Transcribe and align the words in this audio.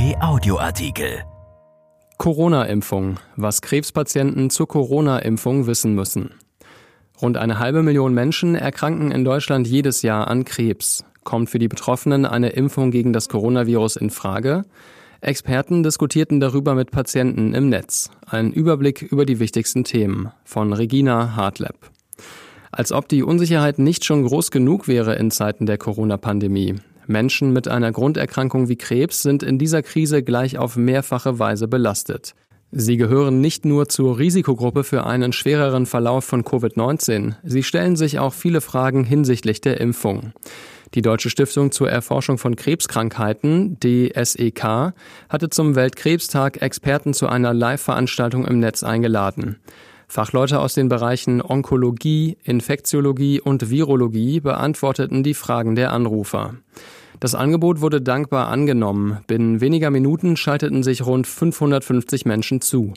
P-Audioartikel. 0.00 1.24
Corona-Impfung. 2.16 3.20
Was 3.36 3.60
Krebspatienten 3.60 4.48
zur 4.48 4.66
Corona-Impfung 4.66 5.66
wissen 5.66 5.94
müssen. 5.94 6.30
Rund 7.20 7.36
eine 7.36 7.58
halbe 7.58 7.82
Million 7.82 8.14
Menschen 8.14 8.54
erkranken 8.54 9.10
in 9.10 9.26
Deutschland 9.26 9.66
jedes 9.66 10.00
Jahr 10.00 10.28
an 10.28 10.46
Krebs. 10.46 11.04
Kommt 11.22 11.50
für 11.50 11.58
die 11.58 11.68
Betroffenen 11.68 12.24
eine 12.24 12.48
Impfung 12.48 12.90
gegen 12.90 13.12
das 13.12 13.28
Coronavirus 13.28 13.96
in 13.96 14.08
Frage? 14.08 14.62
Experten 15.20 15.82
diskutierten 15.82 16.40
darüber 16.40 16.74
mit 16.74 16.90
Patienten 16.92 17.52
im 17.52 17.68
Netz. 17.68 18.10
Ein 18.26 18.52
Überblick 18.52 19.02
über 19.02 19.26
die 19.26 19.38
wichtigsten 19.38 19.84
Themen 19.84 20.30
von 20.44 20.72
Regina 20.72 21.36
Hartleb. 21.36 21.76
Als 22.72 22.90
ob 22.90 23.06
die 23.06 23.22
Unsicherheit 23.22 23.78
nicht 23.78 24.06
schon 24.06 24.24
groß 24.24 24.50
genug 24.50 24.88
wäre 24.88 25.16
in 25.16 25.30
Zeiten 25.30 25.66
der 25.66 25.76
Corona-Pandemie. 25.76 26.76
Menschen 27.10 27.52
mit 27.52 27.68
einer 27.68 27.92
Grunderkrankung 27.92 28.68
wie 28.68 28.76
Krebs 28.76 29.22
sind 29.22 29.42
in 29.42 29.58
dieser 29.58 29.82
Krise 29.82 30.22
gleich 30.22 30.56
auf 30.56 30.76
mehrfache 30.76 31.38
Weise 31.38 31.68
belastet. 31.68 32.34
Sie 32.72 32.96
gehören 32.96 33.40
nicht 33.40 33.64
nur 33.64 33.88
zur 33.88 34.18
Risikogruppe 34.18 34.84
für 34.84 35.04
einen 35.04 35.32
schwereren 35.32 35.86
Verlauf 35.86 36.24
von 36.24 36.44
Covid-19, 36.44 37.34
sie 37.42 37.64
stellen 37.64 37.96
sich 37.96 38.20
auch 38.20 38.32
viele 38.32 38.60
Fragen 38.60 39.02
hinsichtlich 39.02 39.60
der 39.60 39.80
Impfung. 39.80 40.32
Die 40.94 41.02
Deutsche 41.02 41.30
Stiftung 41.30 41.72
zur 41.72 41.90
Erforschung 41.90 42.38
von 42.38 42.56
Krebskrankheiten, 42.56 43.78
DSEK, 43.80 44.92
hatte 45.28 45.50
zum 45.50 45.74
Weltkrebstag 45.74 46.62
Experten 46.62 47.12
zu 47.12 47.28
einer 47.28 47.54
Live-Veranstaltung 47.54 48.44
im 48.44 48.60
Netz 48.60 48.82
eingeladen. 48.82 49.56
Fachleute 50.08 50.58
aus 50.58 50.74
den 50.74 50.88
Bereichen 50.88 51.40
Onkologie, 51.40 52.36
Infektiologie 52.42 53.40
und 53.40 53.70
Virologie 53.70 54.40
beantworteten 54.40 55.22
die 55.22 55.34
Fragen 55.34 55.76
der 55.76 55.92
Anrufer. 55.92 56.54
Das 57.20 57.34
Angebot 57.34 57.82
wurde 57.82 58.00
dankbar 58.00 58.48
angenommen. 58.48 59.18
Binnen 59.26 59.60
weniger 59.60 59.90
Minuten 59.90 60.38
schalteten 60.38 60.82
sich 60.82 61.04
rund 61.04 61.26
550 61.26 62.24
Menschen 62.24 62.62
zu. 62.62 62.94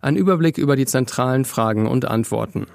Ein 0.00 0.16
Überblick 0.16 0.58
über 0.58 0.74
die 0.74 0.86
zentralen 0.86 1.44
Fragen 1.44 1.86
und 1.86 2.04
Antworten. 2.04 2.66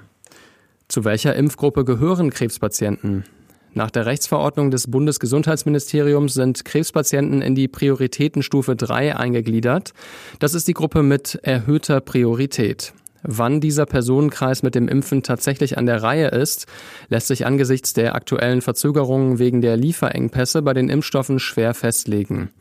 Zu 0.88 1.03
welcher 1.03 1.36
Impfgruppe 1.36 1.83
gehören 1.83 2.30
Krebspatienten? 2.30 3.25
Nach 3.73 3.92
der 3.92 4.05
Rechtsverordnung 4.05 4.72
des 4.72 4.89
Bundesgesundheitsministeriums 4.89 6.33
sind 6.33 6.64
Krebspatienten 6.64 7.42
in 7.42 7.55
die 7.55 7.67
Prioritätenstufe 7.67 8.77
3 8.77 9.17
eingegliedert. 9.17 9.92
Das 10.39 10.53
ist 10.53 10.70
die 10.70 10.73
Gruppe 10.73 11.03
mit 11.03 11.38
erhöhter 11.44 12.00
Priorität. 12.00 12.94
Wann 13.28 13.59
dieser 13.59 13.88
Personenkreis 13.88 14.62
mit 14.62 14.76
dem 14.76 14.88
Impfen 14.88 15.23
tatsächlich 15.23 15.80
an 15.80 15.88
der 15.88 16.04
Reihe 16.04 16.28
ist, 16.28 16.68
lässt 17.09 17.28
sich 17.28 17.45
angesichts 17.45 17.94
der 17.94 18.14
aktuellen 18.14 18.62
Verzögerungen 18.62 19.40
wegen 19.40 19.62
der 19.62 19.78
Lieferengpässe 19.78 20.62
bei 20.62 20.73
den 20.73 20.90
Impfstoffen 20.90 21.40
schwer 21.40 21.73
festlegen. 21.73 22.52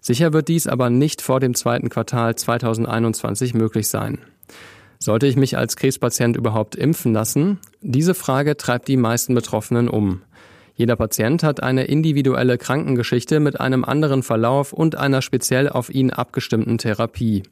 Sicher 0.00 0.32
wird 0.32 0.46
dies 0.46 0.68
aber 0.68 0.90
nicht 0.90 1.22
vor 1.22 1.40
dem 1.40 1.54
zweiten 1.54 1.88
Quartal 1.88 2.36
2021 2.36 3.54
möglich 3.54 3.88
sein. 3.88 4.18
Sollte 5.00 5.26
ich 5.26 5.34
mich 5.34 5.58
als 5.58 5.74
Krebspatient 5.74 6.36
überhaupt 6.36 6.76
impfen 6.76 7.12
lassen? 7.12 7.58
Diese 7.80 8.14
Frage 8.14 8.56
treibt 8.56 8.86
die 8.86 8.96
meisten 8.96 9.34
Betroffenen 9.34 9.88
um. 9.88 10.22
Jeder 10.76 10.94
Patient 10.94 11.42
hat 11.42 11.60
eine 11.60 11.84
individuelle 11.84 12.58
Krankengeschichte 12.58 13.40
mit 13.40 13.60
einem 13.60 13.84
anderen 13.84 14.22
Verlauf 14.22 14.72
und 14.72 14.94
einer 14.94 15.20
speziell 15.20 15.68
auf 15.68 15.90
ihn 15.92 16.10
abgestimmten 16.10 16.78
Therapie. 16.78 17.42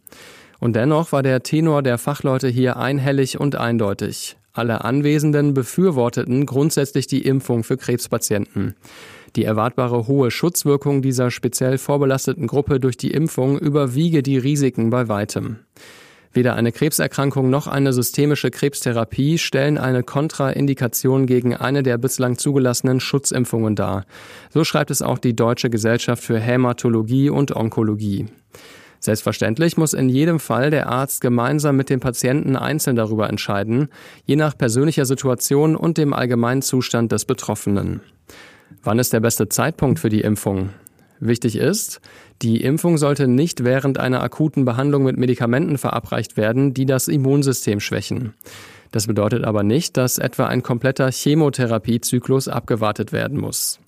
Und 0.61 0.77
dennoch 0.77 1.11
war 1.11 1.23
der 1.23 1.43
Tenor 1.43 1.83
der 1.83 1.99
Fachleute 1.99 2.49
hier 2.49 2.77
einhellig 2.77 3.41
und 3.41 3.57
eindeutig. 3.57 4.37
Alle 4.53 4.85
Anwesenden 4.85 5.55
befürworteten 5.55 6.45
grundsätzlich 6.45 7.07
die 7.07 7.23
Impfung 7.23 7.65
für 7.65 7.77
Krebspatienten. 7.77 8.75
Die 9.37 9.45
erwartbare 9.45 10.07
hohe 10.07 10.31
Schutzwirkung 10.31 11.03
dieser 11.03 11.31
speziell 11.31 11.79
vorbelasteten 11.79 12.47
Gruppe 12.47 12.81
durch 12.81 12.97
die 12.97 13.13
Impfung 13.13 13.59
überwiege 13.59 14.23
die 14.23 14.39
Risiken 14.39 14.91
bei 14.91 15.09
weitem. 15.09 15.61
Weder 16.33 16.55
eine 16.55 16.71
Krebserkrankung 16.73 17.51
noch 17.51 17.67
eine 17.67 17.93
systemische 17.93 18.51
Krebstherapie 18.51 19.39
stellen 19.39 19.79
eine 19.79 20.03
Kontraindikation 20.05 21.27
gegen 21.27 21.57
eine 21.57 21.83
der 21.83 21.99
bislang 21.99 22.39
zugelassenen 22.39 23.01
Schutzimpfungen 23.01 23.75
dar. 23.75 24.05
So 24.51 24.63
schreibt 24.63 24.93
es 24.93 25.03
auch 25.03 25.19
die 25.19 25.35
Deutsche 25.35 25.71
Gesellschaft 25.71 26.23
für 26.23 26.39
Hämatologie 26.39 27.31
und 27.31 27.55
Onkologie. 27.57 28.27
Selbstverständlich 29.01 29.79
muss 29.79 29.95
in 29.95 30.11
jedem 30.11 30.39
Fall 30.39 30.71
der 30.71 30.89
Arzt 30.89 31.23
gemeinsam 31.23 31.77
mit 31.77 31.89
dem 31.89 32.01
Patienten 32.01 32.55
einzeln 32.55 32.97
darüber 32.97 33.31
entscheiden, 33.31 33.89
je 34.27 34.37
nach 34.37 34.57
persönlicher 34.57 35.07
Situation 35.07 35.75
und 35.75 35.97
dem 35.97 36.13
allgemeinen 36.13 36.61
Zustand 36.61 37.11
des 37.11 37.25
Betroffenen. 37.25 38.03
Wann 38.83 38.99
ist 38.99 39.15
der 39.15 39.21
beste 39.21 39.49
Zeitpunkt 39.49 39.99
für 39.99 40.11
die 40.11 40.21
Impfung? 40.21 40.71
Wichtig 41.19 41.57
ist, 41.57 42.01
die 42.43 42.63
Impfung 42.63 42.99
sollte 42.99 43.27
nicht 43.27 43.65
während 43.65 43.99
einer 43.99 44.23
akuten 44.23 44.65
Behandlung 44.65 45.03
mit 45.05 45.17
Medikamenten 45.17 45.79
verabreicht 45.79 46.37
werden, 46.37 46.73
die 46.73 46.87
das 46.87 47.09
Immunsystem 47.09 47.81
schwächen. 47.81 48.35
Das 48.91 49.07
bedeutet 49.07 49.45
aber 49.45 49.63
nicht, 49.63 49.97
dass 49.97 50.19
etwa 50.19 50.47
ein 50.47 50.63
kompletter 50.63 51.11
Chemotherapiezyklus 51.11 52.49
abgewartet 52.49 53.13
werden 53.13 53.39
muss. 53.39 53.81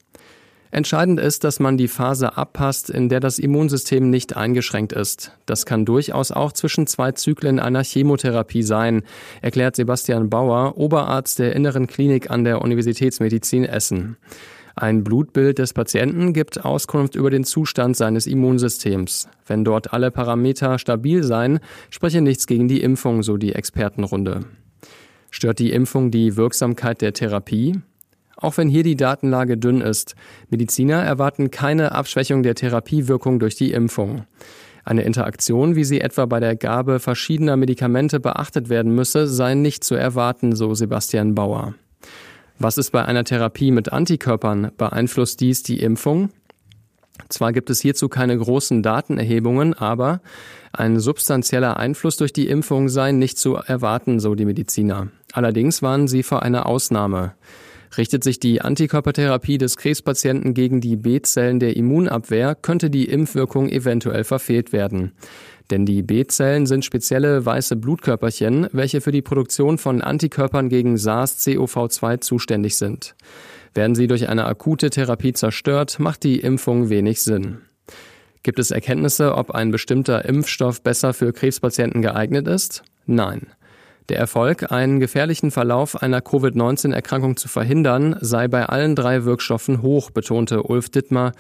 Entscheidend 0.75 1.21
ist, 1.21 1.45
dass 1.45 1.61
man 1.61 1.77
die 1.77 1.87
Phase 1.87 2.39
abpasst, 2.39 2.89
in 2.89 3.11
der 3.11 3.21
das 3.21 3.39
Immunsystem 3.39 4.09
nicht 4.09 4.39
eingeschränkt 4.39 4.95
ist. 4.95 5.37
Das 5.45 5.67
kann 5.67 5.85
durchaus 5.85 6.33
auch 6.33 6.51
zwischen 6.51 6.87
zwei 6.87 7.13
Zyklen 7.13 7.61
einer 7.61 7.85
Chemotherapie 7.85 8.63
sein, 8.63 9.03
erklärt 9.43 9.77
Sebastian 9.77 10.31
Bauer, 10.31 10.79
Oberarzt 10.79 11.39
der 11.39 11.55
Inneren 11.55 11.89
Klinik 11.89 12.31
an 12.31 12.45
der 12.45 12.63
Universitätsmedizin 12.63 13.67
Essen. 13.67 14.17
Ein 14.75 15.05
Blutbild 15.05 15.59
des 15.59 15.75
Patienten 15.75 16.33
gibt 16.33 16.65
Auskunft 16.65 17.17
über 17.17 17.29
den 17.29 17.45
Zustand 17.45 17.95
seines 17.95 18.27
Immunsystems. 18.27 19.29
Wenn 19.47 19.65
dort 19.65 19.93
alle 19.93 20.11
Parameter 20.11 20.79
stabil 20.79 21.23
seien, 21.23 21.61
spreche 21.91 22.23
nichts 22.23 22.47
gegen 22.47 22.67
die 22.67 22.81
Impfung, 22.81 23.23
so 23.23 23.37
die 23.37 23.55
Expertenrunde. 23.55 24.47
Stört 25.31 25.59
die 25.59 25.73
Impfung 25.73 26.11
die 26.11 26.39
Wirksamkeit 26.39 27.03
der 27.03 27.13
Therapie? 27.13 27.83
Auch 28.43 28.57
wenn 28.57 28.69
hier 28.69 28.83
die 28.83 28.97
Datenlage 28.97 29.57
dünn 29.57 29.81
ist, 29.81 30.17
Mediziner 30.51 31.03
erwarten 31.03 31.53
keine 31.53 31.93
Abschwächung 31.93 32.43
der 32.43 32.57
Therapiewirkung 32.57 33.39
durch 33.39 33.55
die 33.55 33.73
Impfung. 33.73 34.27
Eine 34.85 35.03
Interaktion, 35.03 35.77
wie 35.77 35.85
sie 35.85 36.01
etwa 36.01 36.27
bei 36.27 36.41
der 36.41 36.57
Gabe 36.57 36.99
verschiedener 36.99 37.57
Medikamente 37.57 38.19
beachtet 38.19 38.69
werden 38.69 38.97
müsse, 38.97 39.29
sei 39.29 39.55
nicht 39.55 39.85
zu 39.85 39.95
erwarten, 39.95 40.57
so 40.57 40.75
Sebastian 40.75 41.37
Bauer. 41.37 41.75
Was 42.59 42.79
ist 42.79 42.91
bei 42.91 43.05
einer 43.05 43.23
Therapie 43.23 43.71
mit 43.71 43.93
Antikörpern? 43.93 44.73
Beeinflusst 44.77 45.41
dies 45.41 45.63
die 45.63 45.81
Impfung? 45.81 46.31
Zwar 47.29 47.53
gibt 47.53 47.71
es 47.71 47.81
hierzu 47.81 48.09
keine 48.09 48.37
großen 48.37 48.83
Datenerhebungen, 48.83 49.75
aber 49.75 50.21
ein 50.73 50.99
substanzieller 50.99 51.77
Einfluss 51.77 52.17
durch 52.17 52.33
die 52.33 52.49
Impfung 52.49 52.89
sei 52.89 53.13
nicht 53.13 53.39
zu 53.39 53.55
erwarten, 53.55 54.19
so 54.19 54.35
die 54.35 54.47
Mediziner. 54.47 55.09
Allerdings 55.33 55.81
waren 55.81 56.09
sie 56.09 56.25
vor 56.25 56.43
einer 56.43 56.67
Ausnahme. 56.67 57.35
Richtet 57.97 58.25
sich 58.25 58.41
die 58.41 58.63
Antikörpertherapie 58.63 59.59
des 59.59 59.77
Krebspatienten 59.77 60.55
gegen 60.55 60.81
die 60.81 60.97
B-Zellen 60.97 61.61
der 61.61 61.77
Immunabwehr, 61.77 62.55
könnte 62.55 62.89
die 62.89 63.05
Impfwirkung 63.05 63.69
eventuell 63.69 64.25
verfehlt 64.25 64.73
werden. 64.73 65.13
Denn 65.71 65.85
die 65.85 66.03
B-Zellen 66.03 66.67
sind 66.67 66.85
spezielle 66.85 67.45
weiße 67.45 67.77
Blutkörperchen, 67.77 68.69
welche 68.73 69.01
für 69.01 69.13
die 69.13 69.23
Produktion 69.23 69.79
von 69.79 70.01
Antikörpern 70.01 70.69
gegen 70.69 70.97
SARS-CoV-2 70.97 72.21
zuständig 72.21 72.77
sind. 72.77 73.15
Werden 73.75 73.95
sie 73.95 74.07
durch 74.07 74.29
eine 74.29 74.47
akute 74.47 74.91
Therapie 74.91 75.33
zerstört, 75.33 75.99
macht 75.99 76.25
die 76.25 76.41
Impfung 76.41 76.91
wenig 76.91 77.23
Sinn. 77.23 77.59
Gibt 78.43 78.59
es 78.59 78.71
Erkenntnisse, 78.71 79.35
ob 79.37 79.53
ein 79.53 79.71
bestimmter 79.71 80.25
Impfstoff 80.25 80.83
besser 80.83 81.15
für 81.15 81.33
Krebspatienten 81.33 82.03
geeignet 82.03 82.49
ist? 82.49 82.83
Nein. 83.07 83.47
Der 84.09 84.19
Erfolg, 84.19 84.73
einen 84.73 84.99
gefährlichen 84.99 85.53
Verlauf 85.53 86.03
einer 86.03 86.21
Covid-19-Erkrankung 86.21 87.37
zu 87.37 87.49
verhindern, 87.49 88.17
sei 88.21 88.49
bei 88.49 88.67
allen 88.67 88.97
drei 88.97 89.25
Wirkstoffen 89.25 89.81
hoch, 89.81 90.11
betonte 90.11 90.65
Ulf 90.65 90.91
Dittmar, 90.91 91.33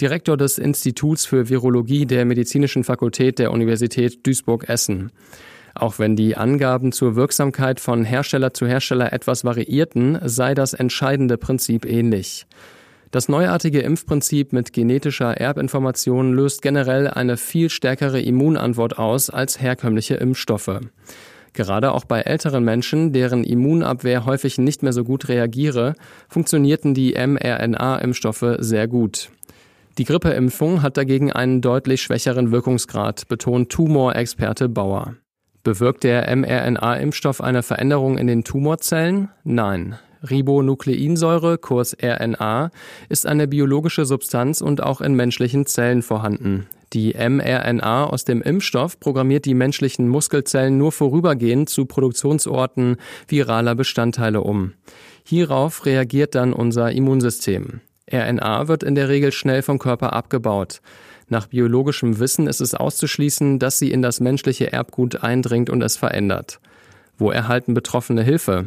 Direktor 0.00 0.36
des 0.36 0.58
Instituts 0.58 1.24
für 1.24 1.48
Virologie 1.48 2.04
der 2.04 2.26
Medizinischen 2.26 2.84
Fakultät 2.84 3.38
der 3.38 3.52
Universität 3.52 4.26
Duisburg-Essen. 4.26 5.12
Auch 5.74 5.98
wenn 5.98 6.14
die 6.14 6.36
Angaben 6.36 6.92
zur 6.92 7.16
Wirksamkeit 7.16 7.80
von 7.80 8.04
Hersteller 8.04 8.52
zu 8.52 8.66
Hersteller 8.66 9.12
etwas 9.12 9.44
variierten, 9.44 10.18
sei 10.22 10.54
das 10.54 10.74
entscheidende 10.74 11.38
Prinzip 11.38 11.86
ähnlich. 11.86 12.46
Das 13.10 13.28
neuartige 13.28 13.80
Impfprinzip 13.80 14.52
mit 14.52 14.72
genetischer 14.72 15.36
Erbinformation 15.36 16.32
löst 16.32 16.62
generell 16.62 17.08
eine 17.08 17.36
viel 17.36 17.70
stärkere 17.70 18.20
Immunantwort 18.20 18.98
aus 18.98 19.30
als 19.30 19.60
herkömmliche 19.60 20.14
Impfstoffe. 20.14 20.80
Gerade 21.52 21.92
auch 21.92 22.04
bei 22.04 22.20
älteren 22.20 22.64
Menschen, 22.64 23.12
deren 23.12 23.44
Immunabwehr 23.44 24.24
häufig 24.24 24.58
nicht 24.58 24.82
mehr 24.82 24.92
so 24.92 25.04
gut 25.04 25.28
reagiere, 25.28 25.94
funktionierten 26.28 26.94
die 26.94 27.14
mRNA-Impfstoffe 27.14 28.56
sehr 28.58 28.88
gut. 28.88 29.30
Die 29.98 30.04
Grippeimpfung 30.04 30.82
hat 30.82 30.96
dagegen 30.96 31.32
einen 31.32 31.60
deutlich 31.60 32.00
schwächeren 32.02 32.52
Wirkungsgrad, 32.52 33.28
betont 33.28 33.70
Tumorexperte 33.70 34.68
Bauer. 34.68 35.16
Bewirkt 35.62 36.04
der 36.04 36.34
mRNA-Impfstoff 36.34 37.42
eine 37.42 37.62
Veränderung 37.62 38.16
in 38.16 38.26
den 38.26 38.44
Tumorzellen? 38.44 39.28
Nein. 39.44 39.98
Ribonukleinsäure, 40.22 41.58
kurz 41.58 41.96
RNA, 42.02 42.70
ist 43.08 43.26
eine 43.26 43.48
biologische 43.48 44.04
Substanz 44.04 44.60
und 44.60 44.82
auch 44.82 45.00
in 45.00 45.14
menschlichen 45.14 45.66
Zellen 45.66 46.02
vorhanden. 46.02 46.66
Die 46.92 47.14
mRNA 47.14 48.06
aus 48.06 48.24
dem 48.24 48.42
Impfstoff 48.42 48.98
programmiert 48.98 49.44
die 49.44 49.54
menschlichen 49.54 50.08
Muskelzellen 50.08 50.76
nur 50.76 50.90
vorübergehend 50.90 51.68
zu 51.68 51.86
Produktionsorten 51.86 52.96
viraler 53.28 53.76
Bestandteile 53.76 54.40
um. 54.40 54.72
Hierauf 55.24 55.86
reagiert 55.86 56.34
dann 56.34 56.52
unser 56.52 56.90
Immunsystem. 56.90 57.80
RNA 58.12 58.66
wird 58.66 58.82
in 58.82 58.96
der 58.96 59.08
Regel 59.08 59.30
schnell 59.30 59.62
vom 59.62 59.78
Körper 59.78 60.12
abgebaut. 60.12 60.80
Nach 61.28 61.46
biologischem 61.46 62.18
Wissen 62.18 62.48
ist 62.48 62.60
es 62.60 62.74
auszuschließen, 62.74 63.60
dass 63.60 63.78
sie 63.78 63.92
in 63.92 64.02
das 64.02 64.18
menschliche 64.18 64.72
Erbgut 64.72 65.22
eindringt 65.22 65.70
und 65.70 65.82
es 65.82 65.96
verändert. 65.96 66.58
Wo 67.18 67.30
erhalten 67.30 67.72
Betroffene 67.72 68.24
Hilfe? 68.24 68.66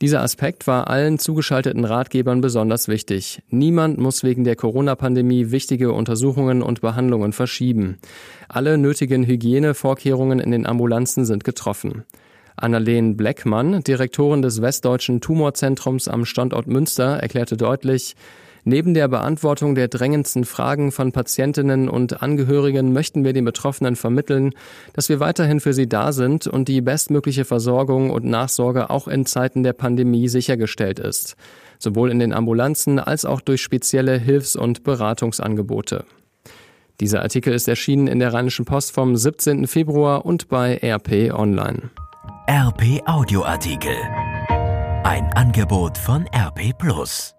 Dieser 0.00 0.22
Aspekt 0.22 0.66
war 0.66 0.88
allen 0.88 1.18
zugeschalteten 1.18 1.84
Ratgebern 1.84 2.40
besonders 2.40 2.88
wichtig. 2.88 3.42
Niemand 3.50 3.98
muss 3.98 4.24
wegen 4.24 4.44
der 4.44 4.56
Corona-Pandemie 4.56 5.50
wichtige 5.50 5.92
Untersuchungen 5.92 6.62
und 6.62 6.80
Behandlungen 6.80 7.34
verschieben. 7.34 7.98
Alle 8.48 8.78
nötigen 8.78 9.26
Hygienevorkehrungen 9.26 10.40
in 10.40 10.52
den 10.52 10.66
Ambulanzen 10.66 11.26
sind 11.26 11.44
getroffen. 11.44 12.04
Annalene 12.56 13.12
Bleckmann, 13.12 13.84
Direktorin 13.84 14.40
des 14.40 14.62
Westdeutschen 14.62 15.20
Tumorzentrums 15.20 16.08
am 16.08 16.24
Standort 16.24 16.66
Münster, 16.66 17.18
erklärte 17.18 17.58
deutlich, 17.58 18.16
Neben 18.64 18.94
der 18.94 19.08
Beantwortung 19.08 19.74
der 19.74 19.88
drängendsten 19.88 20.44
Fragen 20.44 20.92
von 20.92 21.12
Patientinnen 21.12 21.88
und 21.88 22.22
Angehörigen 22.22 22.92
möchten 22.92 23.24
wir 23.24 23.32
den 23.32 23.44
Betroffenen 23.44 23.96
vermitteln, 23.96 24.52
dass 24.92 25.08
wir 25.08 25.20
weiterhin 25.20 25.60
für 25.60 25.72
sie 25.72 25.88
da 25.88 26.12
sind 26.12 26.46
und 26.46 26.68
die 26.68 26.80
bestmögliche 26.80 27.44
Versorgung 27.44 28.10
und 28.10 28.24
Nachsorge 28.24 28.90
auch 28.90 29.08
in 29.08 29.26
Zeiten 29.26 29.62
der 29.62 29.72
Pandemie 29.72 30.28
sichergestellt 30.28 30.98
ist, 30.98 31.36
sowohl 31.78 32.10
in 32.10 32.18
den 32.18 32.32
Ambulanzen 32.32 32.98
als 32.98 33.24
auch 33.24 33.40
durch 33.40 33.62
spezielle 33.62 34.18
Hilfs- 34.18 34.56
und 34.56 34.84
Beratungsangebote. 34.84 36.04
Dieser 37.00 37.22
Artikel 37.22 37.54
ist 37.54 37.66
erschienen 37.66 38.08
in 38.08 38.18
der 38.18 38.34
Rheinischen 38.34 38.66
Post 38.66 38.92
vom 38.92 39.16
17. 39.16 39.66
Februar 39.66 40.26
und 40.26 40.48
bei 40.48 40.78
RP 40.82 41.32
Online. 41.32 41.90
RP 42.46 43.00
Audioartikel. 43.06 43.96
Ein 45.04 45.32
Angebot 45.34 45.96
von 45.96 46.26
RP 46.34 46.76
Plus. 46.76 47.34